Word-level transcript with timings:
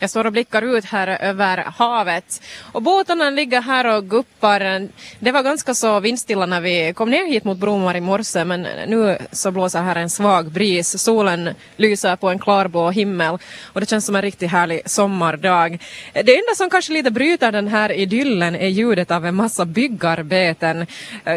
Jag 0.00 0.10
står 0.10 0.24
och 0.24 0.32
blickar 0.32 0.76
ut 0.76 0.84
här 0.84 1.22
över 1.22 1.56
havet 1.76 2.42
och 2.72 2.82
båtarna 2.82 3.30
ligger 3.30 3.60
här 3.60 3.96
och 3.96 4.10
guppar. 4.10 4.88
Det 5.18 5.32
var 5.32 5.42
ganska 5.42 5.74
så 5.74 6.00
vindstilla 6.00 6.46
när 6.46 6.60
vi 6.60 6.92
kom 6.96 7.10
ner 7.10 7.26
hit 7.26 7.44
mot 7.44 7.58
Bromar 7.58 7.96
i 7.96 8.00
morse 8.00 8.44
men 8.44 8.62
nu 8.62 9.18
så 9.32 9.50
blåser 9.50 9.82
här 9.82 9.96
en 9.96 10.10
svag 10.10 10.50
bris. 10.50 11.02
Solen 11.02 11.54
lyser 11.76 12.16
på 12.16 12.28
en 12.28 12.38
klarblå 12.38 12.90
himmel 12.90 13.38
och 13.72 13.80
det 13.80 13.88
känns 13.88 14.06
som 14.06 14.16
en 14.16 14.22
riktigt 14.22 14.50
härlig 14.50 14.90
sommardag. 14.90 15.78
Det 16.12 16.36
enda 16.36 16.54
som 16.56 16.70
kanske 16.70 16.92
lite 16.92 17.10
bryter 17.10 17.52
den 17.52 17.68
här 17.68 17.92
idyllen 17.92 18.54
är 18.56 18.68
ljudet 18.68 19.10
av 19.10 19.26
en 19.26 19.34
massa 19.34 19.64
byggarbeten. 19.64 20.86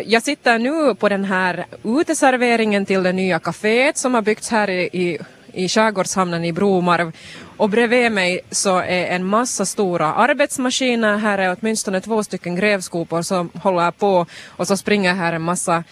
Jag 0.05 0.23
sitter 0.23 0.59
nu 0.59 0.95
på 0.95 1.09
den 1.09 1.25
här 1.25 1.65
uteserveringen 1.83 2.85
till 2.85 3.03
det 3.03 3.13
nya 3.13 3.39
kaféet 3.39 3.97
som 3.97 4.13
har 4.13 4.21
byggts 4.21 4.49
här 4.49 4.69
i 4.69 5.19
i 5.53 5.69
skärgårdshamnen 5.69 6.45
i 6.45 6.53
Bromarv 6.53 7.11
och 7.57 7.69
bredvid 7.69 8.11
mig 8.11 8.39
så 8.51 8.77
är 8.77 9.05
en 9.05 9.25
massa 9.25 9.65
stora 9.65 10.13
arbetsmaskiner. 10.13 11.17
Här 11.17 11.37
är 11.37 11.57
åtminstone 11.59 12.01
två 12.01 12.23
stycken 12.23 12.55
grävskopor 12.55 13.21
som 13.21 13.49
håller 13.53 13.91
på 13.91 14.25
och 14.47 14.67
så 14.67 14.77
springer 14.77 15.13
här 15.13 15.33
en 15.33 15.41
massa 15.41 15.83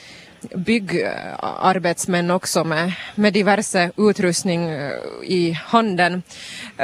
byggarbetsmän 0.55 2.31
också 2.31 2.63
med, 2.63 2.93
med 3.15 3.33
diverse 3.33 3.91
utrustning 3.97 4.69
eh, 4.69 4.91
i 5.23 5.51
handen. 5.65 6.23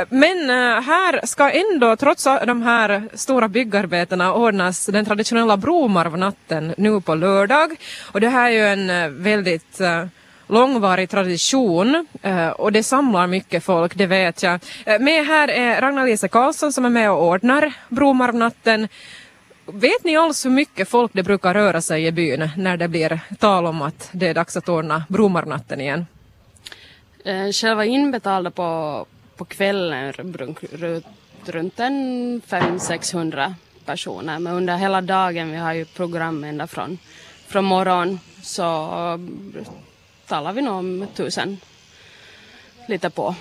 Men 0.10 0.50
eh, 0.50 0.82
här 0.82 1.26
ska 1.26 1.50
ändå, 1.50 1.96
trots 1.96 2.24
de 2.24 2.62
här 2.62 3.10
stora 3.14 3.48
byggarbetena, 3.48 4.34
ordnas 4.34 4.86
den 4.86 5.06
traditionella 5.06 5.58
Bromarvnatten 5.58 6.74
nu 6.78 7.02
på 7.02 7.16
lördag. 7.16 7.76
Och 8.12 8.22
det 8.22 8.30
här 8.30 8.52
är 8.52 8.54
ju 8.54 8.66
en 8.66 8.90
eh, 8.90 9.10
väldigt 9.10 9.82
långvarig 10.48 11.10
tradition 11.10 12.08
eh, 12.22 12.50
och 12.50 12.72
det 12.72 12.84
samlar 12.84 13.28
mycket 13.28 13.64
folk, 13.64 13.96
det 13.96 14.06
vet 14.06 14.44
jag. 14.44 14.60
Eh, 14.86 15.00
med 15.00 15.26
här 15.26 15.48
är 15.48 15.82
Ragnar-Lise 15.82 16.28
Karlsson 16.28 16.74
som 16.74 16.86
är 16.86 16.90
med 16.90 17.12
och 17.12 17.24
ordnar 17.24 17.74
Bromarvnatten. 17.90 18.88
Vet 19.66 20.04
ni 20.04 20.18
alls 20.18 20.46
hur 20.46 20.50
mycket 20.50 20.90
folk 20.90 21.12
det 21.14 21.24
brukar 21.24 21.54
röra 21.54 21.82
sig 21.82 22.06
i 22.06 22.12
byn 22.12 22.50
när 22.58 22.78
det 22.78 22.88
blir 22.88 23.20
tal 23.40 23.66
om 23.66 23.82
att 23.82 24.10
det 24.12 24.28
är 24.28 24.34
dags 24.34 24.58
att 24.58 24.70
ordna 24.70 25.04
Bromarvnatten 25.10 25.82
igen? 25.82 26.06
Eh, 27.26 27.52
själva 27.52 27.86
inbetalda 27.86 28.52
på, 28.52 29.06
på 29.36 29.46
kvällen 29.46 30.14
runt 31.46 31.80
en 31.80 32.42
500-600 32.42 33.54
personer 33.86 34.40
men 34.40 34.54
under 34.54 34.78
hela 34.78 35.02
dagen, 35.02 35.52
vi 35.52 35.58
har 35.58 35.74
ju 35.74 35.86
program 35.86 36.44
ända 36.44 36.68
från, 36.68 36.98
från 37.48 37.66
morgon 37.66 38.20
så 38.42 38.90
talar 40.28 40.54
vi 40.54 40.62
nog 40.62 40.76
om 40.76 41.08
tusen 41.16 41.58
lite 42.88 43.10
på. 43.10 43.36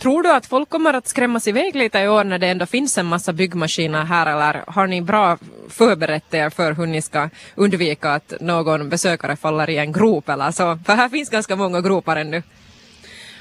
Tror 0.00 0.22
du 0.22 0.32
att 0.32 0.46
folk 0.46 0.68
kommer 0.68 0.94
att 0.94 1.08
skrämmas 1.08 1.48
iväg 1.48 1.76
lite 1.76 1.98
i 1.98 2.08
år 2.08 2.24
när 2.24 2.38
det 2.38 2.46
ändå 2.46 2.66
finns 2.66 2.98
en 2.98 3.06
massa 3.06 3.32
byggmaskiner 3.32 4.04
här 4.04 4.26
eller 4.26 4.64
har 4.66 4.86
ni 4.86 5.02
bra 5.02 5.38
förberett 5.68 6.34
er 6.34 6.50
för 6.50 6.72
hur 6.72 6.86
ni 6.86 7.02
ska 7.02 7.30
undvika 7.54 8.12
att 8.12 8.32
någon 8.40 8.88
besökare 8.88 9.36
faller 9.36 9.70
i 9.70 9.78
en 9.78 9.92
grop 9.92 10.28
eller 10.28 10.50
så? 10.50 10.78
För 10.86 10.94
här 10.94 11.08
finns 11.08 11.30
ganska 11.30 11.56
många 11.56 11.80
gropar 11.80 12.16
ännu. 12.16 12.42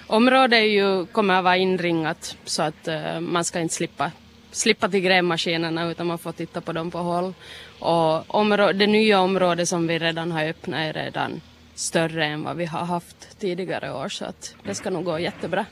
Området 0.07 0.57
är 0.57 0.63
ju, 0.63 1.05
kommer 1.05 1.33
att 1.33 1.43
vara 1.43 1.57
inringat 1.57 2.37
så 2.45 2.61
att 2.61 2.87
uh, 2.87 3.19
man 3.19 3.45
ska 3.45 3.59
inte 3.59 3.75
slippa, 3.75 4.11
slippa 4.51 4.89
till 4.89 4.99
grävmaskinerna 4.99 5.91
utan 5.91 6.07
man 6.07 6.17
får 6.17 6.31
titta 6.31 6.61
på 6.61 6.73
dem 6.73 6.91
på 6.91 6.97
håll. 6.97 7.33
Och 7.79 8.35
område, 8.35 8.73
det 8.73 8.87
nya 8.87 9.19
området 9.19 9.69
som 9.69 9.87
vi 9.87 9.99
redan 9.99 10.31
har 10.31 10.43
öppnat 10.43 10.79
är 10.79 10.93
redan 10.93 11.41
större 11.79 12.25
än 12.25 12.43
vad 12.43 12.57
vi 12.57 12.65
har 12.65 12.85
haft 12.85 13.39
tidigare 13.39 13.93
år 13.93 14.09
så 14.09 14.25
att 14.25 14.55
det 14.63 14.75
ska 14.75 14.89
nog 14.89 15.03
gå 15.03 15.19
jättebra. 15.19 15.65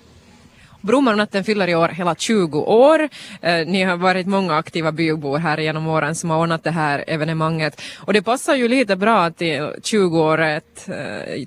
Bromarnatten 0.82 1.44
fyller 1.44 1.68
i 1.68 1.76
år 1.76 1.88
hela 1.88 2.16
20 2.16 2.60
år. 2.60 3.10
Eh, 3.42 3.68
ni 3.68 3.84
har 3.84 3.98
varit 3.98 4.28
många 4.28 4.56
aktiva 4.56 4.92
bybor 4.92 5.38
här 5.38 5.58
genom 5.58 5.88
åren 5.88 6.16
som 6.16 6.30
har 6.30 6.38
ordnat 6.38 6.64
det 6.64 6.72
här 6.72 7.04
evenemanget. 7.08 7.82
Och 7.98 8.14
det 8.14 8.22
passar 8.22 8.56
ju 8.56 8.68
lite 8.68 8.96
bra 8.96 9.30
till 9.32 9.60
20-året, 9.84 10.88
eh, 10.88 10.94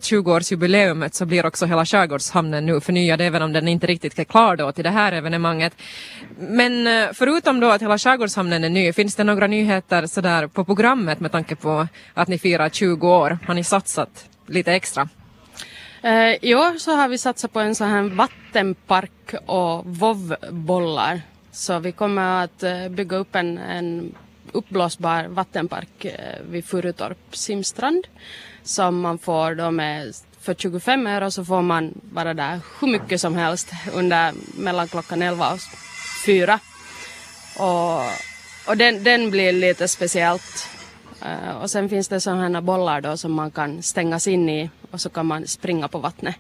20-årsjubileumet 0.00 1.14
så 1.14 1.26
blir 1.26 1.46
också 1.46 1.66
hela 1.66 1.86
skärgårdshamnen 1.86 2.66
nu 2.66 2.80
förnyad 2.80 3.20
även 3.20 3.42
om 3.42 3.52
den 3.52 3.68
inte 3.68 3.86
riktigt 3.86 4.18
är 4.18 4.24
klar 4.24 4.56
då 4.56 4.72
till 4.72 4.84
det 4.84 4.90
här 4.90 5.12
evenemanget. 5.12 5.72
Men 6.38 6.86
eh, 6.86 7.08
förutom 7.14 7.60
då 7.60 7.70
att 7.70 7.82
hela 7.82 7.98
skärgårdshamnen 7.98 8.64
är 8.64 8.70
ny, 8.70 8.92
finns 8.92 9.16
det 9.16 9.24
några 9.24 9.46
nyheter 9.46 10.06
sådär 10.06 10.46
på 10.46 10.64
programmet 10.64 11.20
med 11.20 11.32
tanke 11.32 11.56
på 11.56 11.88
att 12.14 12.28
ni 12.28 12.38
firar 12.38 12.68
20 12.68 13.08
år? 13.08 13.38
Har 13.46 13.54
ni 13.54 13.64
satsat 13.64 14.29
lite 14.50 14.72
extra? 14.72 15.08
Eh, 16.02 16.34
I 16.42 16.54
år 16.54 16.78
så 16.78 16.92
har 16.96 17.08
vi 17.08 17.18
satsat 17.18 17.52
på 17.52 17.60
en 17.60 17.74
sån 17.74 17.88
här 17.88 18.02
vattenpark 18.02 19.34
och 19.46 19.86
vovbollar. 19.86 21.22
Så 21.52 21.78
vi 21.78 21.92
kommer 21.92 22.44
att 22.44 22.62
eh, 22.62 22.88
bygga 22.88 23.16
upp 23.16 23.34
en, 23.34 23.58
en 23.58 24.14
uppblåsbar 24.52 25.24
vattenpark 25.24 26.04
eh, 26.04 26.42
vid 26.50 26.64
Furutorp 26.64 27.36
simstrand 27.36 28.06
som 28.62 29.00
man 29.00 29.18
får 29.18 29.54
då 29.54 29.70
med 29.70 30.14
för 30.40 30.54
25 30.54 31.06
euro 31.06 31.30
så 31.30 31.44
får 31.44 31.62
man 31.62 32.00
vara 32.12 32.34
där 32.34 32.60
hur 32.80 32.88
mycket 32.88 33.20
som 33.20 33.34
helst 33.34 33.68
under 33.94 34.32
mellan 34.58 34.88
klockan 34.88 35.22
11 35.22 35.52
och 35.52 35.60
4. 36.26 36.58
Och, 37.58 38.00
och 38.66 38.76
den, 38.76 39.04
den 39.04 39.30
blir 39.30 39.52
lite 39.52 39.88
speciellt 39.88 40.68
och 41.62 41.70
sen 41.70 41.88
finns 41.88 42.08
det 42.08 42.20
sådana 42.20 42.62
bollar 42.62 43.00
då 43.00 43.16
som 43.16 43.32
man 43.32 43.50
kan 43.50 43.82
stängas 43.82 44.26
in 44.26 44.48
i 44.48 44.70
och 44.91 45.00
så 45.00 45.10
kan 45.10 45.26
man 45.26 45.47
springa 45.47 45.88
på 45.88 45.98
vattnet. 45.98 46.36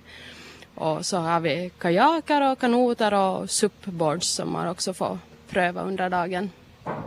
Och 0.74 1.06
så 1.06 1.16
har 1.18 1.40
vi 1.40 1.70
kajaker 1.78 2.52
och 2.52 2.58
kanoter 2.58 3.14
och 3.14 3.50
supboards 3.50 4.28
som 4.28 4.52
man 4.52 4.68
också 4.68 4.94
får 4.94 5.18
pröva 5.48 5.82
under 5.82 6.10
dagen. 6.10 6.50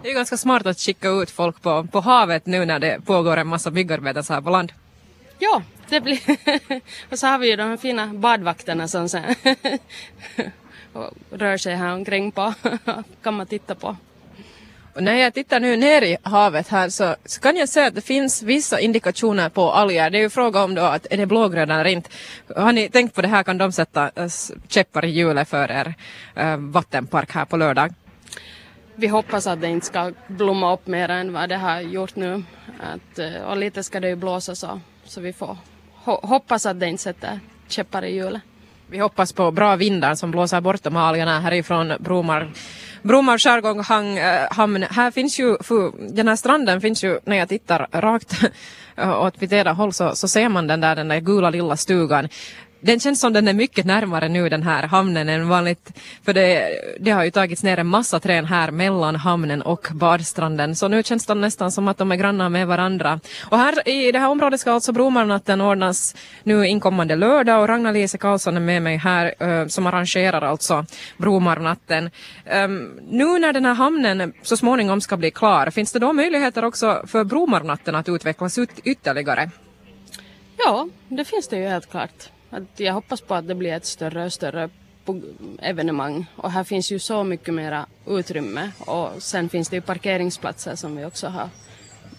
Det 0.03 0.09
är 0.09 0.13
ganska 0.13 0.37
smart 0.37 0.65
att 0.65 0.79
skicka 0.79 1.09
ut 1.09 1.31
folk 1.31 1.61
på, 1.61 1.87
på 1.91 1.99
havet 1.99 2.45
nu 2.45 2.65
när 2.65 2.79
det 2.79 3.05
pågår 3.05 3.37
en 3.37 3.47
massa 3.47 3.71
byggarbeten 3.71 4.23
så 4.23 4.33
här 4.33 4.41
på 4.41 4.49
land. 4.49 4.73
Ja, 5.39 5.61
det 5.89 6.01
blir... 6.01 6.19
och 7.11 7.19
så 7.19 7.27
har 7.27 7.37
vi 7.37 7.49
ju 7.49 7.55
de 7.55 7.63
här 7.63 7.77
fina 7.77 8.07
badvakterna 8.07 8.87
som 8.87 9.09
sen 9.09 9.23
rör 11.29 11.57
sig 11.57 11.75
här 11.75 11.93
omkring 11.93 12.31
på. 12.31 12.53
kan 13.23 13.33
man 13.33 13.47
titta 13.47 13.75
på. 13.75 13.97
Och 14.95 15.03
när 15.03 15.15
jag 15.15 15.33
tittar 15.33 15.59
nu 15.59 15.77
ner 15.77 16.01
i 16.01 16.17
havet 16.23 16.67
här 16.67 16.89
så, 16.89 17.15
så, 17.25 17.41
kan 17.41 17.55
jag 17.55 17.69
se 17.69 17.85
att 17.85 17.95
det 17.95 18.01
finns 18.01 18.43
vissa 18.43 18.79
indikationer 18.79 19.49
på 19.49 19.71
alger. 19.71 20.09
Det 20.09 20.17
är 20.17 20.21
ju 20.21 20.29
fråga 20.29 20.63
om 20.63 20.75
då 20.75 20.81
att 20.81 21.07
är 21.09 21.17
det 21.17 21.25
blågröna 21.25 21.79
eller 21.79 21.89
inte. 21.89 22.09
Har 22.55 22.73
ni 22.73 22.89
tänkt 22.89 23.15
på 23.15 23.21
det 23.21 23.27
här 23.27 23.43
kan 23.43 23.57
de 23.57 23.71
sätta 23.71 24.11
äh, 24.15 24.27
käppar 24.67 25.05
i 25.05 25.09
hjulet 25.09 25.49
för 25.49 25.71
er 25.71 25.93
äh, 26.35 26.57
vattenpark 26.57 27.31
här 27.31 27.45
på 27.45 27.57
lördag? 27.57 27.93
Vi 28.95 29.07
hoppas 29.07 29.47
att 29.47 29.61
det 29.61 29.67
inte 29.67 29.85
ska 29.85 30.11
blomma 30.27 30.73
upp 30.73 30.87
mer 30.87 31.09
än 31.09 31.33
vad 31.33 31.49
det 31.49 31.57
har 31.57 31.81
gjort 31.81 32.15
nu. 32.15 32.43
Att, 32.79 33.19
äh, 33.19 33.41
och 33.41 33.57
lite 33.57 33.83
ska 33.83 33.99
det 33.99 34.09
ju 34.09 34.15
blåsa 34.15 34.55
så, 34.55 34.79
så 35.05 35.21
vi 35.21 35.33
får 35.33 35.57
ho 36.03 36.19
hoppas 36.27 36.65
att 36.65 36.79
det 36.79 36.87
inte 36.87 37.03
sätter 37.03 37.39
käppar 37.67 38.05
i 38.05 38.15
hjulet. 38.15 38.41
Vi 38.87 38.99
hoppas 38.99 39.33
på 39.33 39.51
bra 39.51 39.75
vindar 39.75 40.15
som 40.15 40.31
blåser 40.31 40.61
bort 40.61 40.83
de 40.83 40.95
algerna 40.95 41.39
härifrån 41.39 41.93
Bromar 41.99 42.51
Bromma 43.03 43.37
skärgård 43.37 43.77
eh, 43.77 44.57
hamn, 44.57 44.83
här 44.83 45.11
finns 45.11 45.39
ju, 45.39 45.57
den 46.09 46.27
här 46.27 46.35
stranden 46.35 46.81
finns 46.81 47.03
ju, 47.03 47.19
när 47.25 47.37
jag 47.37 47.49
tittar 47.49 47.87
rakt 47.91 48.43
eh, 48.95 49.21
åt 49.21 49.41
mitt 49.41 49.51
ena 49.51 49.73
håll 49.73 49.93
så, 49.93 50.15
så 50.15 50.27
ser 50.27 50.49
man 50.49 50.67
den 50.67 50.81
där, 50.81 50.95
den 50.95 51.07
där 51.07 51.19
gula 51.19 51.49
lilla 51.49 51.77
stugan 51.77 52.29
den 52.83 52.99
känns 52.99 53.19
som 53.19 53.33
den 53.33 53.47
är 53.47 53.53
mycket 53.53 53.85
närmare 53.85 54.29
nu 54.29 54.49
den 54.49 54.63
här 54.63 54.83
hamnen 54.83 55.29
än 55.29 55.47
vanligt. 55.47 55.91
För 56.25 56.33
det, 56.33 56.69
det 56.99 57.11
har 57.11 57.23
ju 57.23 57.31
tagits 57.31 57.63
ner 57.63 57.77
en 57.77 57.87
massa 57.87 58.19
trän 58.19 58.45
här 58.45 58.71
mellan 58.71 59.15
hamnen 59.15 59.61
och 59.61 59.87
badstranden. 59.91 60.75
Så 60.75 60.87
nu 60.87 61.03
känns 61.03 61.25
det 61.25 61.33
nästan 61.33 61.71
som 61.71 61.87
att 61.87 61.97
de 61.97 62.11
är 62.11 62.15
grannar 62.15 62.49
med 62.49 62.67
varandra. 62.67 63.19
Och 63.49 63.57
här 63.57 63.89
i 63.89 64.11
det 64.11 64.19
här 64.19 64.29
området 64.29 64.59
ska 64.59 64.71
alltså 64.71 64.91
Bromarnatten 64.91 65.61
ordnas 65.61 66.15
nu 66.43 66.67
inkommande 66.67 67.15
lördag 67.15 67.61
och 67.61 67.67
Ragnar-Lise 67.67 68.17
Karlsson 68.17 68.55
är 68.55 68.61
med 68.61 68.81
mig 68.81 68.97
här 68.97 69.33
uh, 69.43 69.67
som 69.67 69.87
arrangerar 69.87 70.41
alltså 70.41 70.85
Bromarnatten. 71.17 72.09
Um, 72.65 72.99
nu 73.09 73.39
när 73.39 73.53
den 73.53 73.65
här 73.65 73.73
hamnen 73.73 74.33
så 74.41 74.57
småningom 74.57 75.01
ska 75.01 75.17
bli 75.17 75.31
klar, 75.31 75.69
finns 75.69 75.91
det 75.91 75.99
då 75.99 76.13
möjligheter 76.13 76.65
också 76.65 77.03
för 77.07 77.23
Bromarnatten 77.23 77.95
att 77.95 78.09
utvecklas 78.09 78.57
ut 78.57 78.69
ytterligare? 78.83 79.49
Ja, 80.57 80.87
det 81.07 81.25
finns 81.25 81.47
det 81.47 81.57
ju 81.57 81.67
helt 81.67 81.91
klart. 81.91 82.29
Att 82.53 82.79
jag 82.79 82.93
hoppas 82.93 83.21
på 83.21 83.35
att 83.35 83.47
det 83.47 83.55
blir 83.55 83.73
ett 83.73 83.85
större 83.85 84.25
och 84.25 84.33
större 84.33 84.69
evenemang. 85.59 86.25
Och 86.35 86.51
här 86.51 86.63
finns 86.63 86.91
ju 86.91 86.99
så 86.99 87.23
mycket 87.23 87.53
mera 87.53 87.85
utrymme. 88.07 88.71
Och 88.79 89.09
sen 89.19 89.49
finns 89.49 89.69
det 89.69 89.75
ju 89.75 89.81
parkeringsplatser 89.81 90.75
som 90.75 90.95
vi 90.95 91.05
också 91.05 91.27
har 91.27 91.49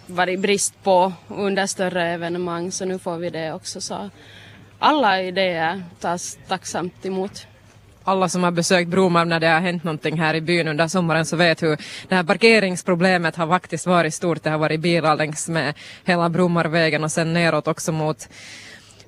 varit 0.06 0.40
brist 0.40 0.82
på 0.82 1.12
under 1.28 1.66
större 1.66 2.08
evenemang. 2.08 2.72
Så 2.72 2.84
nu 2.84 2.98
får 2.98 3.16
vi 3.16 3.30
det 3.30 3.52
också. 3.52 3.80
Så 3.80 4.10
alla 4.78 5.22
idéer 5.22 5.82
tas 6.00 6.38
tacksamt 6.48 7.06
emot. 7.06 7.46
Alla 8.04 8.28
som 8.28 8.42
har 8.42 8.50
besökt 8.50 8.88
Bromarv 8.88 9.26
när 9.26 9.40
det 9.40 9.48
har 9.48 9.60
hänt 9.60 9.84
någonting 9.84 10.20
här 10.20 10.34
i 10.34 10.40
byn 10.40 10.68
under 10.68 10.88
sommaren 10.88 11.26
så 11.26 11.36
vet 11.36 11.62
hur 11.62 11.76
det 12.08 12.14
här 12.14 12.24
parkeringsproblemet 12.24 13.36
har 13.36 13.48
faktiskt 13.48 13.86
varit 13.86 14.14
stort. 14.14 14.42
Det 14.42 14.50
har 14.50 14.58
varit 14.58 14.80
bilar 14.80 15.16
längs 15.16 15.48
med 15.48 15.74
hela 16.04 16.28
Bromarvägen 16.28 17.04
och 17.04 17.12
sen 17.12 17.32
neråt 17.32 17.68
också 17.68 17.92
mot 17.92 18.28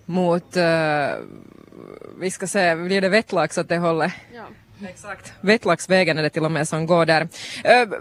mot, 0.07 0.57
uh, 0.57 0.63
vi 2.21 2.31
ska 2.31 2.47
säga, 2.47 2.77
blir 2.77 3.01
det 3.01 3.09
vettlax 3.09 3.59
åt 3.59 3.69
det 3.69 3.79
hållet? 3.79 4.13
Ja. 4.35 4.45
Exakt. 4.85 5.33
Vettlaxvägen 5.41 6.19
är 6.19 6.23
det 6.23 6.31
till 6.31 6.45
och 6.45 6.53
med 6.53 6.69
som 6.69 6.87
går 6.87 7.07
där. 7.07 7.23
Uh, 7.23 7.93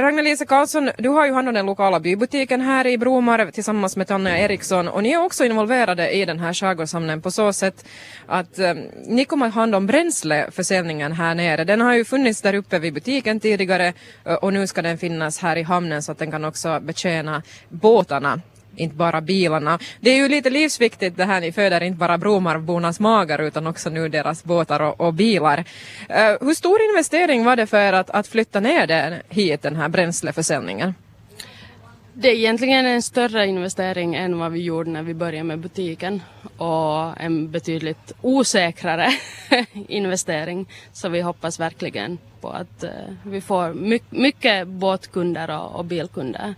Ragnelise 0.00 0.46
Karlsson, 0.46 0.90
du 0.98 1.08
har 1.08 1.26
ju 1.26 1.32
hand 1.32 1.48
om 1.48 1.54
den 1.54 1.66
lokala 1.66 2.00
bybutiken 2.00 2.60
här 2.60 2.86
i 2.86 2.98
Bromarv 2.98 3.50
tillsammans 3.50 3.96
med 3.96 4.06
Tanja 4.06 4.38
Eriksson 4.38 4.88
och 4.88 5.02
ni 5.02 5.12
är 5.12 5.22
också 5.22 5.44
involverade 5.44 6.10
i 6.10 6.24
den 6.24 6.40
här 6.40 6.52
skärgårdshamnen 6.52 7.22
på 7.22 7.30
så 7.30 7.52
sätt 7.52 7.84
att 8.26 8.58
uh, 8.58 8.74
ni 9.06 9.24
kommer 9.24 9.46
att 9.46 9.54
hand 9.54 9.74
om 9.74 9.86
bränsleförsäljningen 9.86 11.12
här 11.12 11.34
nere. 11.34 11.64
Den 11.64 11.80
har 11.80 11.94
ju 11.94 12.04
funnits 12.04 12.42
där 12.42 12.54
uppe 12.54 12.78
vid 12.78 12.94
butiken 12.94 13.40
tidigare 13.40 13.92
uh, 14.28 14.34
och 14.34 14.52
nu 14.52 14.66
ska 14.66 14.82
den 14.82 14.98
finnas 14.98 15.38
här 15.38 15.56
i 15.56 15.62
hamnen 15.62 16.02
så 16.02 16.12
att 16.12 16.18
den 16.18 16.30
kan 16.30 16.44
också 16.44 16.80
betjäna 16.80 17.42
båtarna 17.68 18.40
inte 18.76 18.96
bara 18.96 19.20
bilarna. 19.20 19.78
Det 20.00 20.10
är 20.10 20.16
ju 20.16 20.28
lite 20.28 20.50
livsviktigt 20.50 21.16
det 21.16 21.24
här, 21.24 21.40
ni 21.40 21.52
föder 21.52 21.82
inte 21.82 21.98
bara 21.98 22.18
Bromarvbornas 22.18 23.00
magar 23.00 23.38
utan 23.38 23.66
också 23.66 23.90
nu 23.90 24.08
deras 24.08 24.44
båtar 24.44 24.80
och, 24.80 25.00
och 25.00 25.14
bilar. 25.14 25.58
Uh, 25.58 26.46
hur 26.46 26.54
stor 26.54 26.78
investering 26.90 27.44
var 27.44 27.56
det 27.56 27.66
för 27.66 27.80
er 27.80 27.92
att, 27.92 28.10
att 28.10 28.26
flytta 28.26 28.60
ner 28.60 28.86
den 28.86 29.14
hit, 29.28 29.62
den 29.62 29.76
här 29.76 29.88
bränsleförsäljningen? 29.88 30.94
Det 32.18 32.28
är 32.28 32.34
egentligen 32.34 32.86
en 32.86 33.02
större 33.02 33.46
investering 33.46 34.14
än 34.14 34.38
vad 34.38 34.52
vi 34.52 34.62
gjorde 34.62 34.90
när 34.90 35.02
vi 35.02 35.14
började 35.14 35.44
med 35.44 35.58
butiken 35.58 36.22
och 36.56 37.20
en 37.20 37.50
betydligt 37.50 38.12
osäkrare 38.20 39.08
investering. 39.88 40.68
Så 40.92 41.08
vi 41.08 41.20
hoppas 41.20 41.60
verkligen 41.60 42.18
på 42.40 42.50
att 42.50 42.82
eh, 42.82 42.90
vi 43.22 43.40
får 43.40 43.74
my 43.74 43.98
mycket 44.10 44.68
båtkunder 44.68 45.50
och, 45.50 45.78
och, 45.78 45.84
bilkunder 45.84 46.54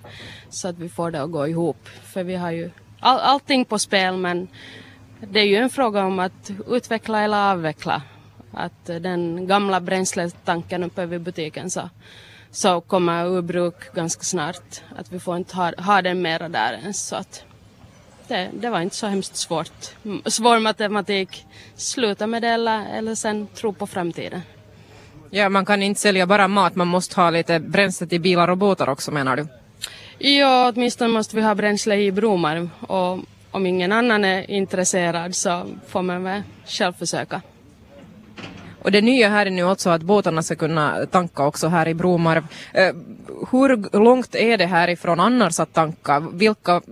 så 0.51 0.69
att 0.69 0.79
vi 0.79 0.89
får 0.89 1.11
det 1.11 1.23
att 1.23 1.31
gå 1.31 1.49
ihop. 1.49 1.89
För 1.89 2.25
vi 2.25 2.35
har 2.35 2.51
ju 2.51 2.71
all, 3.01 3.19
allting 3.19 3.65
på 3.65 3.79
spel 3.79 4.17
men 4.17 4.49
det 5.21 5.41
är 5.41 5.47
ju 5.47 5.57
en 5.57 5.71
fråga 5.71 6.05
om 6.05 6.19
att 6.19 6.51
utveckla 6.69 7.23
eller 7.23 7.53
avveckla. 7.53 8.03
Att 8.53 8.89
eh, 8.89 8.97
den 8.97 9.47
gamla 9.47 9.81
bränsletanken 9.81 10.85
uppe 10.85 11.07
vid 11.07 11.21
butiken 11.21 11.71
så 11.71 11.91
så 12.51 12.81
kommer 12.81 13.37
ur 13.37 13.43
bruk 13.43 13.95
ganska 13.95 14.23
snart. 14.23 14.83
Att 14.97 15.13
vi 15.13 15.21
får 15.21 15.37
inte 15.37 15.57
ha, 15.57 15.73
ha 15.79 16.03
den 16.03 16.23
mera 16.23 16.49
där 16.49 16.73
ens. 16.73 17.07
Så 17.07 17.17
att 17.17 17.45
det, 18.29 18.51
det 18.53 18.71
var 18.71 18.81
inte 18.81 18.97
så 18.97 19.07
hemskt 19.07 19.37
svårt. 19.37 19.95
Svår 20.25 20.59
matematik. 20.59 21.47
Sluta 21.77 22.27
med 22.27 22.43
det 22.43 22.49
eller, 22.49 22.87
eller 22.87 23.15
sen 23.15 23.47
tro 23.47 23.73
på 23.73 23.87
framtiden. 23.87 24.43
Ja, 25.31 25.49
man 25.49 25.67
kan 25.67 25.83
inte 25.83 26.01
sälja 26.01 26.27
bara 26.27 26.49
mat, 26.49 26.75
man 26.75 26.87
måste 26.87 27.21
ha 27.21 27.31
lite 27.31 27.61
bränsle 27.61 28.07
till 28.07 28.21
bilar 28.21 28.49
och 28.49 28.57
båtar 28.57 28.89
också 28.89 29.11
menar 29.11 29.37
du? 29.37 29.47
Ja, 30.19 30.73
åtminstone 30.75 31.11
måste 31.11 31.37
vi 31.37 31.43
ha 31.43 31.55
bränsle 31.55 31.97
i 31.97 32.13
Bromarv 32.13 32.71
och 32.81 33.19
om 33.51 33.67
ingen 33.67 33.93
annan 33.93 34.25
är 34.25 34.51
intresserad 34.51 35.35
så 35.35 35.67
får 35.89 36.03
man 36.03 36.25
väl 36.25 36.43
själv 36.67 36.93
försöka. 36.93 37.43
Och 38.89 38.93
det 38.93 39.01
nya 39.01 39.29
här 39.29 39.47
är 39.47 39.51
nu 39.51 39.65
också 39.65 39.91
att 39.91 40.03
båtarna 40.03 40.43
ska 40.43 40.55
kunna 40.55 41.07
tanka 41.07 41.45
också 41.45 41.69
här 41.69 41.89
i 41.89 41.95
Bromarv. 41.95 42.47
Eh, 42.73 42.95
hur 43.51 43.99
långt 43.99 44.35
är 44.35 44.59
det 44.59 44.67
härifrån 44.67 45.21
annars 45.21 45.61
att 45.61 45.73
tanka? 45.73 46.21
Vilka 46.21 46.83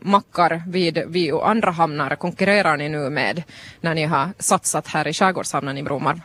mackar 0.00 0.62
vid, 0.68 1.04
vid 1.06 1.34
andra 1.34 1.70
hamnar 1.70 2.16
konkurrerar 2.16 2.76
ni 2.76 2.88
nu 2.88 3.10
med 3.10 3.42
när 3.80 3.94
ni 3.94 4.04
har 4.04 4.28
satsat 4.38 4.86
här 4.86 5.08
i 5.08 5.12
skärgårdshamnen 5.12 5.78
i 5.78 5.82
Bromarv? 5.82 6.20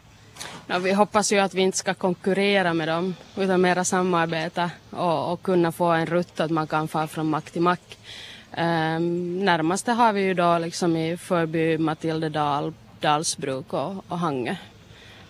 Ja, 0.67 0.79
vi 0.79 0.93
hoppas 0.93 1.31
ju 1.31 1.39
att 1.39 1.53
vi 1.53 1.61
inte 1.61 1.77
ska 1.77 1.93
konkurrera 1.93 2.73
med 2.73 2.87
dem 2.87 3.15
utan 3.37 3.61
mera 3.61 3.83
samarbeta 3.83 4.71
och, 4.89 5.33
och 5.33 5.41
kunna 5.41 5.71
få 5.71 5.85
en 5.85 6.05
rutt 6.05 6.39
att 6.39 6.51
man 6.51 6.67
kan 6.67 6.87
fara 6.87 7.07
från 7.07 7.29
mack 7.29 7.51
till 7.51 7.61
mack. 7.61 7.97
Um, 8.57 9.45
närmaste 9.45 9.91
har 9.91 10.13
vi 10.13 10.21
ju 10.21 10.33
då 10.33 10.57
liksom 10.57 10.95
i 10.95 11.17
Förby, 11.17 11.77
Matildedal, 11.77 12.73
Dalsbruk 12.99 13.73
och, 13.73 14.05
och 14.07 14.19
Hangö. 14.19 14.55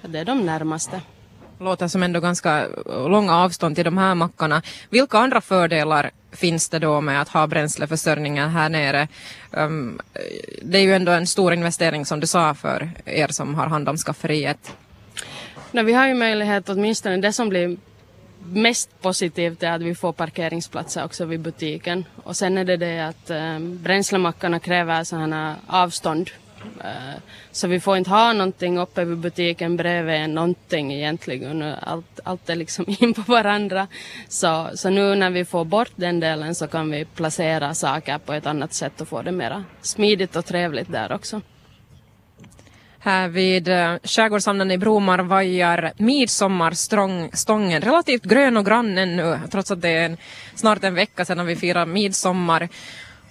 Det 0.08 0.20
är 0.20 0.26
de 0.26 0.46
närmaste. 0.46 1.02
Låter 1.60 1.88
som 1.88 2.04
ändå 2.04 2.20
ganska 2.20 2.68
långa 2.86 3.36
avstånd 3.36 3.76
till 3.76 3.86
de 3.86 3.98
här 3.98 4.16
mackarna. 4.16 4.62
Vilka 4.90 5.18
andra 5.18 5.42
fördelar 5.42 6.12
finns 6.32 6.70
det 6.70 6.80
då 6.80 7.02
med 7.02 7.22
att 7.22 7.30
ha 7.30 7.48
bränsleförsörjningen 7.48 8.50
här 8.50 8.70
nere? 8.70 9.08
Um, 9.52 10.02
det 10.62 10.78
är 10.78 10.82
ju 10.82 10.94
ändå 10.94 11.12
en 11.12 11.28
stor 11.28 11.54
investering 11.54 12.06
som 12.06 12.20
du 12.20 12.28
sa 12.28 12.54
för 12.54 12.92
er 13.06 13.28
som 13.28 13.56
har 13.56 13.68
hand 13.68 13.90
om 13.90 13.98
skafferiet. 13.98 14.76
No, 15.72 15.84
vi 15.84 15.94
har 15.94 16.08
ju 16.08 16.14
möjlighet, 16.14 16.70
åtminstone 16.70 17.18
det 17.18 17.34
som 17.34 17.50
blir 17.50 17.78
mest 18.46 19.02
positivt 19.02 19.64
är 19.64 19.72
att 19.72 19.82
vi 19.82 19.96
får 19.96 20.14
parkeringsplatser 20.14 21.06
också 21.06 21.26
vid 21.26 21.40
butiken. 21.40 22.06
Och 22.24 22.38
sen 22.38 22.58
är 22.58 22.66
det 22.66 22.78
det 22.78 23.00
att 23.00 23.30
um, 23.30 23.84
bränslemackarna 23.84 24.60
kräver 24.60 25.04
sådana 25.04 25.56
avstånd 25.68 26.30
Eh, 26.30 26.43
Eh, 26.84 27.20
så 27.52 27.68
vi 27.68 27.80
får 27.80 27.98
inte 27.98 28.10
ha 28.10 28.34
någonting 28.34 28.80
uppe 28.80 29.06
vid 29.06 29.18
butiken 29.18 29.78
bredvid 29.78 30.30
någonting 30.30 30.94
egentligen. 30.94 31.62
Allt, 31.82 32.20
allt 32.24 32.50
är 32.50 32.56
liksom 32.56 32.86
in 33.00 33.14
på 33.14 33.22
varandra. 33.22 33.88
Så, 34.28 34.70
så 34.76 34.90
nu 34.90 35.16
när 35.16 35.30
vi 35.30 35.46
får 35.46 35.66
bort 35.66 35.92
den 35.96 36.20
delen 36.20 36.56
så 36.56 36.68
kan 36.68 36.92
vi 36.92 37.06
placera 37.06 37.74
saker 37.74 38.18
på 38.18 38.34
ett 38.34 38.46
annat 38.46 38.74
sätt 38.74 39.02
och 39.02 39.08
få 39.08 39.22
det 39.22 39.32
mera 39.32 39.64
smidigt 39.82 40.36
och 40.36 40.46
trevligt 40.46 40.92
där 40.92 41.12
också. 41.12 41.42
Här 43.00 43.28
vid 43.28 43.68
eh, 43.68 43.96
skärgårdshamnen 44.04 44.72
i 44.72 44.78
Bromar 44.78 45.20
vajar 45.20 45.94
midsommarstången 45.98 47.82
relativt 47.82 48.24
grön 48.24 48.58
och 48.58 48.66
grann 48.66 48.98
ännu 48.98 49.40
trots 49.52 49.72
att 49.72 49.82
det 49.82 49.90
är 49.90 50.06
en, 50.06 50.18
snart 50.56 50.84
en 50.84 50.96
vecka 50.96 51.26
sedan 51.26 51.46
vi 51.46 51.56
firar 51.56 51.86
midsommar. 51.86 52.70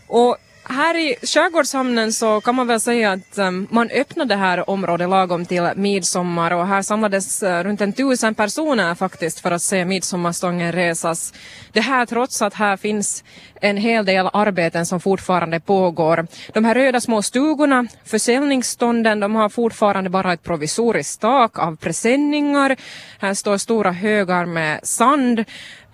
Och 0.07 0.37
här 0.65 0.97
i 0.97 1.17
skärgårdshamnen 1.23 2.13
så 2.13 2.41
kan 2.41 2.55
man 2.55 2.67
väl 2.67 2.81
säga 2.81 3.13
att 3.13 3.39
um, 3.39 3.67
man 3.71 3.91
öppnade 3.91 4.35
det 4.35 4.39
här 4.39 4.71
området 4.71 5.09
lagom 5.09 5.47
till 5.47 5.71
midsommar 5.77 6.51
och 6.51 6.67
här 6.67 6.83
samlades 6.83 7.43
uh, 7.43 7.49
runt 7.49 7.81
en 7.81 7.93
tusen 7.93 8.35
personer 8.35 8.95
faktiskt 8.95 9.41
för 9.41 9.51
att 9.51 9.63
se 9.63 9.85
midsommarstången 9.85 10.73
resas. 10.73 11.35
Det 11.73 11.81
här 11.81 12.07
trots 12.07 12.43
att 12.43 12.55
här 12.55 12.77
finns 12.77 13.25
en 13.61 13.77
hel 13.77 14.05
del 14.05 14.29
arbeten 14.33 14.87
som 14.87 15.01
fortfarande 15.01 15.61
pågår. 15.61 16.27
De 16.53 16.65
här 16.65 16.75
röda 16.75 17.01
små 17.01 17.23
stugorna, 17.23 17.87
försäljningsstånden, 18.05 19.21
de 19.21 19.35
har 19.35 19.49
fortfarande 19.49 20.11
bara 20.11 20.33
ett 20.33 20.43
provisoriskt 20.43 21.21
tak 21.21 21.59
av 21.59 21.77
presenningar. 21.77 22.77
Här 23.19 23.35
står 23.35 23.59
stora 23.59 23.93
högar 23.93 24.47
med 24.47 24.81
sand 24.83 25.45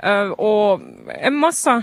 uh, 0.05 0.31
och 0.31 0.81
en 1.23 1.35
massa 1.35 1.83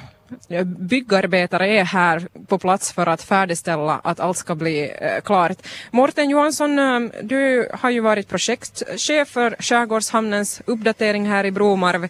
Eh, 0.50 0.64
byggarbetare 0.64 1.68
är 1.68 1.84
här 1.84 2.28
på 2.48 2.58
plats 2.60 2.94
för 2.94 3.08
att 3.08 3.22
färdigställa 3.22 4.02
att 4.04 4.20
allt 4.20 4.38
ska 4.38 4.56
bli 4.56 4.92
eh, 5.02 5.22
klart. 5.24 5.58
Morten 5.92 6.30
Johansson, 6.30 6.80
eh, 6.80 7.00
du 7.24 7.70
har 7.74 7.90
ju 7.90 8.00
varit 8.00 8.28
projektchef 8.28 9.28
för 9.28 9.56
Skärgårdshamnens 9.60 10.62
uppdatering 10.66 11.26
här 11.26 11.46
i 11.46 11.52
Bromarv. 11.52 12.08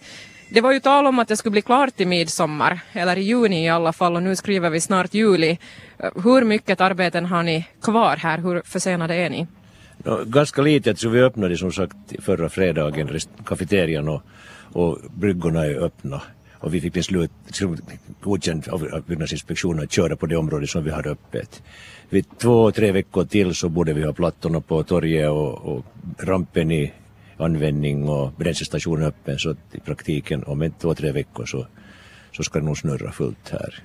Det 0.50 0.60
var 0.60 0.72
ju 0.72 0.80
tal 0.80 1.06
om 1.06 1.18
att 1.18 1.28
det 1.28 1.36
skulle 1.36 1.50
bli 1.50 1.62
klart 1.62 2.00
i 2.00 2.06
midsommar, 2.06 2.80
eller 2.92 3.18
i 3.18 3.22
juni 3.22 3.64
i 3.64 3.68
alla 3.68 3.92
fall, 3.92 4.16
och 4.16 4.22
nu 4.22 4.36
skriver 4.36 4.70
vi 4.70 4.80
snart 4.80 5.14
juli. 5.14 5.58
Hur 6.24 6.44
mycket 6.44 6.80
arbeten 6.80 7.26
har 7.26 7.42
ni 7.42 7.64
kvar 7.82 8.16
här? 8.16 8.38
Hur 8.38 8.62
försenade 8.64 9.14
är 9.14 9.30
ni? 9.30 9.46
No, 10.04 10.24
ganska 10.24 10.62
lite, 10.62 10.96
så 10.96 11.08
vi 11.08 11.20
öppnade 11.20 11.56
som 11.56 11.72
sagt 11.72 11.96
förra 12.20 12.48
fredagen 12.48 13.18
kafeterian 13.44 14.08
och, 14.08 14.22
och 14.72 14.98
bryggorna 15.10 15.64
är 15.64 15.84
öppna 15.84 16.22
och 16.66 16.74
vi 16.74 16.80
fick 16.80 16.92
beslut 16.92 17.30
liksom, 17.46 17.76
godkänt 18.20 18.68
av 18.68 19.02
byggnadsinspektionen 19.06 19.84
att 19.84 19.92
köra 19.92 20.16
på 20.16 20.26
det 20.26 20.36
område 20.36 20.66
som 20.66 20.84
vi 20.84 20.90
hade 20.90 21.10
öppet. 21.10 21.62
Vid 22.10 22.38
två, 22.38 22.72
tre 22.72 22.92
veckor 22.92 23.24
till 23.24 23.54
så 23.54 23.68
borde 23.68 23.92
vi 23.92 24.02
ha 24.02 24.12
plattorna 24.12 24.60
på 24.60 24.82
torget 24.82 25.30
och, 25.30 25.54
och 25.54 25.84
rampen 26.18 26.70
i 26.70 26.92
användning 27.36 28.08
och 28.08 28.32
bränslestationen 28.32 29.06
öppen 29.06 29.38
så 29.38 29.50
att 29.50 29.74
i 29.74 29.80
praktiken 29.80 30.44
om 30.44 30.62
en 30.62 30.72
två, 30.72 30.94
tre 30.94 31.12
veckor 31.12 31.46
så, 31.46 31.66
så 32.32 32.42
ska 32.42 32.58
det 32.58 32.64
nog 32.64 32.78
snurra 32.78 33.12
fullt 33.12 33.48
här. 33.50 33.82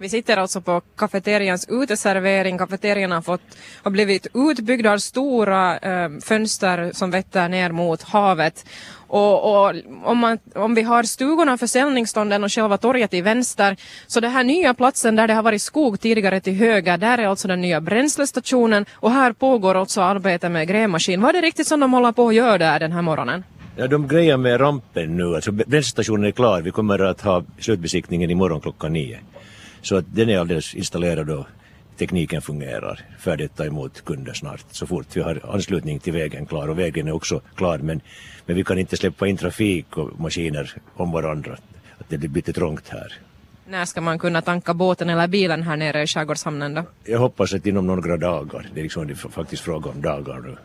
Vi 0.00 0.08
sitter 0.08 0.36
alltså 0.36 0.60
på 0.60 0.80
kafeterians 0.96 1.68
uteservering. 1.68 2.58
Kafeterian 2.58 3.12
har, 3.12 3.22
fått, 3.22 3.40
har 3.82 3.90
blivit 3.90 4.26
utbyggd, 4.34 4.86
har 4.86 4.98
stora 4.98 5.78
eh, 5.78 6.10
fönster 6.22 6.90
som 6.94 7.10
vetter 7.10 7.48
ner 7.48 7.72
mot 7.72 8.02
havet. 8.02 8.64
Och, 9.08 9.66
och 9.66 9.74
om, 10.04 10.18
man, 10.18 10.38
om, 10.54 10.74
vi 10.74 10.82
har 10.82 11.02
stugorna, 11.02 11.58
försäljningsstånden 11.58 12.44
och 12.44 12.52
själva 12.52 12.78
torget 12.78 13.10
till 13.10 13.22
vänster, 13.22 13.76
så 14.06 14.20
den 14.20 14.30
här 14.30 14.44
nya 14.44 14.74
platsen 14.74 15.16
där 15.16 15.28
det 15.28 15.34
har 15.34 15.42
varit 15.42 15.62
skog 15.62 16.00
tidigare 16.00 16.40
till 16.40 16.54
höger, 16.54 16.96
där 16.96 17.18
är 17.18 17.26
alltså 17.26 17.48
den 17.48 17.60
nya 17.60 17.80
bränslestationen 17.80 18.86
och 18.92 19.10
här 19.10 19.32
pågår 19.32 19.74
också 19.74 20.00
arbete 20.00 20.48
med 20.48 20.68
grävmaskin. 20.68 21.20
Vad 21.20 21.28
är 21.28 21.40
det 21.40 21.46
riktigt 21.46 21.66
som 21.66 21.80
de 21.80 21.92
håller 21.92 22.12
på 22.12 22.28
att 22.28 22.34
göra 22.34 22.58
där 22.58 22.78
den 22.80 22.92
här 22.92 23.02
morgonen? 23.02 23.44
Ja, 23.76 23.86
de 23.86 24.08
grejer 24.08 24.36
med 24.36 24.60
rampen 24.60 25.16
nu, 25.16 25.34
alltså 25.34 25.52
bränslestationen 25.52 26.24
är 26.24 26.30
klar, 26.30 26.62
vi 26.62 26.70
kommer 26.70 26.98
att 26.98 27.20
ha 27.20 27.44
slutbesiktningen 27.58 28.30
imorgon 28.30 28.60
klockan 28.60 28.92
nio. 28.92 29.18
Så 29.88 29.96
att 29.96 30.04
den 30.14 30.28
är 30.28 30.38
alldeles 30.38 30.74
installerad 30.74 31.30
och 31.30 31.46
tekniken 31.98 32.42
fungerar. 32.42 33.00
Färdigt 33.18 33.50
att 33.50 33.56
ta 33.56 33.64
emot 33.64 34.04
kunder 34.04 34.32
snart 34.32 34.64
så 34.70 34.86
fort 34.86 35.06
vi 35.16 35.20
har 35.20 35.40
anslutning 35.54 35.98
till 35.98 36.12
vägen 36.12 36.46
klar 36.46 36.68
och 36.68 36.78
vägen 36.78 37.08
är 37.08 37.12
också 37.12 37.40
klar 37.54 37.78
men, 37.78 38.00
men 38.46 38.56
vi 38.56 38.64
kan 38.64 38.78
inte 38.78 38.96
släppa 38.96 39.26
in 39.26 39.36
trafik 39.36 39.96
och 39.96 40.20
maskiner 40.20 40.74
om 40.94 41.12
varandra. 41.12 41.52
Att 41.98 42.08
det 42.08 42.18
blir 42.18 42.30
lite 42.30 42.52
trångt 42.52 42.88
här. 42.88 43.12
När 43.68 43.84
ska 43.84 44.00
man 44.00 44.18
kunna 44.18 44.42
tanka 44.42 44.74
båten 44.74 45.10
eller 45.10 45.28
bilen 45.28 45.62
här 45.62 45.76
nere 45.76 46.02
i 46.02 46.06
skärgårdshamnen 46.06 46.74
då? 46.74 46.82
Jag 47.04 47.18
hoppas 47.18 47.54
att 47.54 47.66
inom 47.66 47.86
några 47.86 48.16
dagar. 48.16 48.68
Det 48.74 48.80
är 48.80 48.82
liksom 48.82 49.14
faktiskt 49.30 49.62
fråga 49.62 49.90
om 49.90 50.02
dagar 50.02 50.40
nu. 50.40 50.56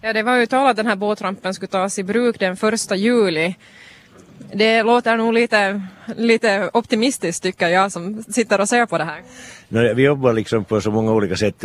Ja, 0.00 0.12
det 0.12 0.22
var 0.22 0.36
ju 0.36 0.46
talat 0.46 0.70
att 0.70 0.76
den 0.76 0.86
här 0.86 0.96
båtrampen 0.96 1.54
skulle 1.54 1.68
tas 1.68 1.98
i 1.98 2.02
bruk 2.02 2.38
den 2.38 2.56
första 2.56 2.96
juli. 2.96 3.54
Det 4.52 4.82
låter 4.82 5.16
nog 5.16 5.34
lite, 5.34 5.82
lite 6.16 6.70
optimistiskt 6.72 7.42
tycker 7.42 7.68
jag 7.68 7.92
som 7.92 8.22
sitter 8.22 8.60
och 8.60 8.68
ser 8.68 8.86
på 8.86 8.98
det 8.98 9.04
här. 9.04 9.22
No, 9.68 9.94
vi 9.94 10.02
jobbar 10.02 10.32
liksom 10.32 10.64
på 10.64 10.80
så 10.80 10.90
många 10.90 11.12
olika 11.12 11.36
sätt. 11.36 11.64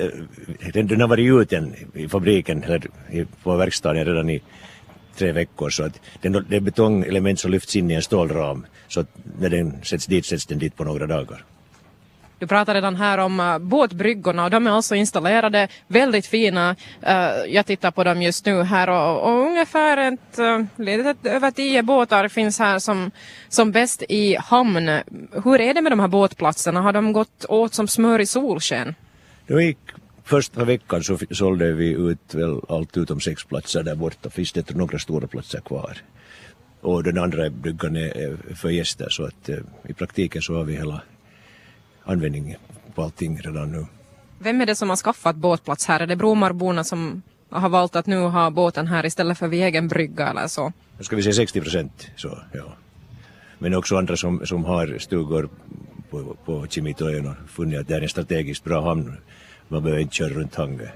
Den, 0.73 0.87
den 0.87 1.01
har 1.01 1.07
varit 1.07 1.41
ute 1.41 1.71
i 1.93 2.07
fabriken 2.07 2.63
eller 2.63 2.81
på 3.43 3.55
verkstaden 3.55 4.05
redan 4.05 4.29
i 4.29 4.41
tre 5.17 5.31
veckor 5.31 5.69
så 5.69 5.83
att 5.83 5.99
den, 6.21 6.45
det 6.49 6.55
är 6.55 6.59
betongelement 6.59 7.39
som 7.39 7.51
lyfts 7.51 7.75
in 7.75 7.91
i 7.91 7.93
en 7.93 8.01
stålram 8.01 8.65
så 8.87 8.99
att 8.99 9.07
när 9.39 9.49
den 9.49 9.83
sätts 9.83 10.05
dit 10.05 10.25
sätts 10.25 10.45
den 10.45 10.59
dit 10.59 10.75
på 10.75 10.83
några 10.83 11.07
dagar. 11.07 11.43
Du 12.39 12.47
pratade 12.47 12.77
redan 12.77 12.95
här 12.95 13.17
om 13.17 13.39
uh, 13.39 13.57
båtbryggorna 13.57 14.43
och 14.43 14.49
de 14.49 14.67
är 14.67 14.71
alltså 14.71 14.95
installerade 14.95 15.67
väldigt 15.87 16.25
fina. 16.25 16.75
Uh, 17.03 17.53
jag 17.53 17.65
tittar 17.65 17.91
på 17.91 18.03
dem 18.03 18.21
just 18.21 18.45
nu 18.45 18.63
här 18.63 18.89
och, 18.89 19.23
och 19.23 19.47
ungefär 19.47 19.97
ett, 19.97 20.39
eh, 20.39 20.45
uh, 20.45 20.65
litet 20.75 21.25
över 21.25 21.51
tio 21.51 21.83
båtar 21.83 22.27
finns 22.27 22.59
här 22.59 22.79
som, 22.79 23.11
som 23.49 23.71
bäst 23.71 24.03
i 24.09 24.35
hamn. 24.35 24.99
Hur 25.43 25.61
är 25.61 25.73
det 25.73 25.81
med 25.81 25.91
de 25.91 25.99
här 25.99 26.07
båtplatserna? 26.07 26.81
Har 26.81 26.93
de 26.93 27.13
gått 27.13 27.45
åt 27.49 27.73
som 27.73 27.87
smör 27.87 28.19
i 28.19 28.25
solsken? 28.25 28.95
Gick 29.47 29.77
första 30.23 30.63
veckan 30.63 31.03
så 31.03 31.17
sålde 31.31 31.73
vi 31.73 31.89
ut 31.89 32.33
väl 32.33 32.61
allt 32.69 32.97
utom 32.97 33.19
sex 33.19 33.43
platser 33.43 33.83
där 33.83 33.95
borta. 33.95 34.29
Finns 34.29 34.53
det 34.53 34.75
några 34.75 34.99
stora 34.99 35.27
platser 35.27 35.59
kvar. 35.59 35.97
Och 36.81 37.03
den 37.03 37.17
andra 37.17 37.49
bryggan 37.49 37.95
är 37.95 38.55
för 38.55 38.69
gäster 38.69 39.09
så 39.09 39.25
att 39.25 39.49
i 39.89 39.93
praktiken 39.93 40.41
så 40.41 40.53
har 40.53 40.63
vi 40.63 40.75
hela 40.75 41.01
användning 42.07 42.55
på 42.95 43.03
allting 43.03 43.37
redan 43.37 43.71
nu. 43.71 43.85
Vem 44.39 44.61
är 44.61 44.65
det 44.65 44.75
som 44.75 44.89
har 44.89 44.95
skaffat 44.95 45.35
båtplats 45.35 45.85
här? 45.85 45.99
Är 45.99 46.07
det 46.07 46.15
Bromarborna 46.15 46.83
som 46.83 47.21
har 47.49 47.69
valt 47.69 47.95
att 47.95 48.05
nu 48.05 48.19
ha 48.19 48.49
båten 48.49 48.87
här 48.87 49.05
istället 49.05 49.37
för 49.37 49.47
vid 49.47 49.63
egen 49.63 49.87
brygga 49.87 50.27
eller 50.27 50.47
så? 50.47 50.73
Nu 50.97 51.03
ska 51.03 51.15
vi 51.15 51.23
säga 51.23 51.33
60 51.33 51.61
procent 51.61 52.11
så, 52.15 52.39
ja. 52.53 52.73
Men 53.59 53.73
också 53.73 53.97
andra 53.97 54.15
som, 54.17 54.45
som 54.45 54.65
har 54.65 54.97
stugor 54.99 55.49
på, 56.09 56.35
på 56.45 56.67
Kimitoön 56.69 57.27
och 57.27 57.49
funnit 57.49 57.79
att 57.79 57.87
det 57.87 57.95
är 57.95 58.01
en 58.01 58.09
strategiskt 58.09 58.63
bra 58.63 58.81
hamn. 58.81 59.17
Man 59.67 59.83
behöver 59.83 60.01
inte 60.01 60.15
köra 60.15 60.29
runt 60.29 60.55
Hangö. 60.55 60.87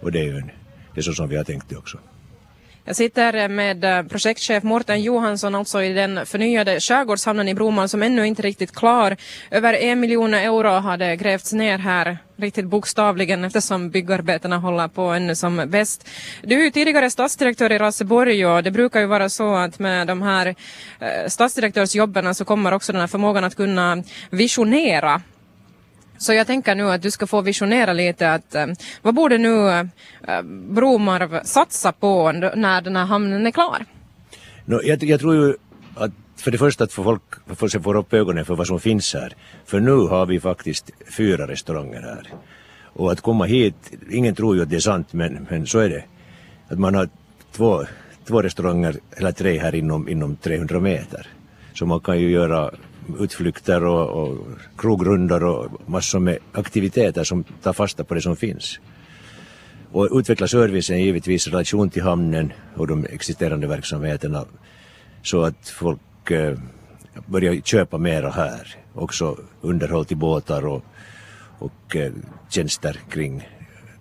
Och 0.00 0.12
det 0.12 0.18
är 0.18 0.24
ju 0.24 0.36
en, 0.36 0.50
det 0.94 1.00
är 1.00 1.02
så 1.02 1.12
som 1.12 1.28
vi 1.28 1.36
har 1.36 1.44
tänkt 1.44 1.68
det 1.68 1.76
också. 1.76 1.98
Jag 2.84 2.96
sitter 2.96 3.48
med 3.48 3.84
eh, 3.84 4.02
projektchef 4.02 4.62
Mårten 4.62 5.02
Johansson 5.02 5.54
alltså 5.54 5.82
i 5.82 5.92
den 5.92 6.26
förnyade 6.26 6.80
skärgårdshamnen 6.80 7.48
i 7.48 7.54
Broman 7.54 7.88
som 7.88 8.02
ännu 8.02 8.26
inte 8.26 8.42
är 8.42 8.44
riktigt 8.44 8.74
klar. 8.74 9.16
Över 9.50 9.74
en 9.74 10.00
miljon 10.00 10.34
euro 10.34 10.68
har 10.68 10.96
det 10.96 11.16
grävts 11.16 11.52
ner 11.52 11.78
här 11.78 12.18
riktigt 12.36 12.66
bokstavligen 12.66 13.44
eftersom 13.44 13.90
byggarbetena 13.90 14.58
håller 14.58 14.88
på 14.88 15.02
ännu 15.02 15.34
som 15.34 15.64
bäst. 15.66 16.08
Du 16.42 16.60
är 16.60 16.64
ju 16.64 16.70
tidigare 16.70 17.10
stadsdirektör 17.10 17.72
i 17.72 17.78
Raseborg 17.78 18.46
och 18.46 18.62
det 18.62 18.70
brukar 18.70 19.00
ju 19.00 19.06
vara 19.06 19.28
så 19.28 19.54
att 19.54 19.78
med 19.78 20.06
de 20.06 20.22
här 20.22 20.46
eh, 21.00 21.28
stadsdirektörsjobben 21.28 22.34
så 22.34 22.44
kommer 22.44 22.72
också 22.72 22.92
den 22.92 23.00
här 23.00 23.08
förmågan 23.08 23.44
att 23.44 23.56
kunna 23.56 24.02
visionera 24.30 25.22
så 26.22 26.32
jag 26.32 26.46
tänker 26.46 26.74
nu 26.74 26.90
att 26.90 27.02
du 27.02 27.10
ska 27.10 27.26
få 27.26 27.40
visionera 27.40 27.92
lite 27.92 28.32
att 28.32 28.54
eh, 28.54 28.66
vad 29.02 29.14
borde 29.14 29.38
nu 29.38 29.68
eh, 29.68 30.42
Bromarv 30.44 31.40
satsa 31.44 31.92
på 31.92 32.32
när 32.32 32.80
den 32.80 32.96
här 32.96 33.04
hamnen 33.04 33.46
är 33.46 33.50
klar? 33.50 33.84
No, 34.64 34.80
jag, 34.84 35.04
jag 35.04 35.20
tror 35.20 35.34
ju 35.34 35.54
att 35.94 36.10
för 36.36 36.50
det 36.50 36.58
första 36.58 36.84
att 36.84 36.92
få 36.92 37.04
folk 37.04 37.22
för 37.56 37.82
få 37.82 37.94
upp 37.94 38.12
ögonen 38.12 38.44
för 38.44 38.54
vad 38.54 38.66
som 38.66 38.80
finns 38.80 39.14
här. 39.14 39.34
För 39.66 39.80
nu 39.80 39.96
har 39.96 40.26
vi 40.26 40.40
faktiskt 40.40 40.90
fyra 41.16 41.48
restauranger 41.48 42.00
här. 42.00 42.28
Och 42.84 43.12
att 43.12 43.20
komma 43.20 43.44
hit, 43.44 43.92
ingen 44.10 44.34
tror 44.34 44.56
ju 44.56 44.62
att 44.62 44.70
det 44.70 44.76
är 44.76 44.80
sant 44.80 45.12
men, 45.12 45.46
men 45.50 45.66
så 45.66 45.78
är 45.78 45.88
det. 45.88 46.04
Att 46.68 46.78
man 46.78 46.94
har 46.94 47.08
två, 47.52 47.84
två 48.28 48.42
restauranger 48.42 48.96
eller 49.16 49.32
tre 49.32 49.58
här 49.58 49.74
inom, 49.74 50.08
inom 50.08 50.36
300 50.36 50.80
meter. 50.80 51.26
Så 51.74 51.86
man 51.86 52.00
kan 52.00 52.20
ju 52.20 52.30
göra 52.30 52.70
utflykter 53.20 53.84
och, 53.84 54.08
och 54.22 54.38
krogrundor 54.78 55.44
och 55.44 55.90
massor 55.90 56.18
med 56.18 56.38
aktiviteter 56.52 57.24
som 57.24 57.44
tar 57.44 57.72
fasta 57.72 58.04
på 58.04 58.14
det 58.14 58.20
som 58.20 58.36
finns. 58.36 58.80
Och 59.92 60.08
utveckla 60.12 60.46
servicen 60.46 61.02
givetvis 61.02 61.46
i 61.46 61.50
relation 61.50 61.90
till 61.90 62.02
hamnen 62.02 62.52
och 62.76 62.86
de 62.86 63.04
existerande 63.04 63.66
verksamheterna 63.66 64.44
så 65.22 65.42
att 65.42 65.68
folk 65.68 66.30
eh, 66.30 66.58
börjar 67.26 67.60
köpa 67.60 67.98
mera 67.98 68.30
här. 68.30 68.76
Också 68.94 69.36
underhåll 69.60 70.04
till 70.04 70.16
båtar 70.16 70.66
och, 70.66 70.84
och 71.58 71.96
eh, 71.96 72.12
tjänster 72.48 73.00
kring, 73.10 73.48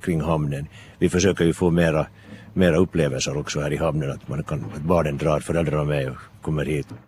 kring 0.02 0.22
hamnen. 0.22 0.68
Vi 1.00 1.10
försöker 1.10 1.46
ju 1.46 1.54
få 1.54 1.70
mera, 1.70 2.08
mera 2.54 2.78
upplevelser 2.78 3.38
också 3.38 3.60
här 3.62 3.74
i 3.74 3.78
hamnen, 3.78 4.12
att, 4.12 4.28
man 4.28 4.44
kan, 4.44 4.66
att 4.76 4.82
barnen 4.82 5.18
drar 5.18 5.40
föräldrarna 5.40 5.84
med 5.84 6.10
och 6.10 6.18
kommer 6.42 6.66
hit. 6.66 6.88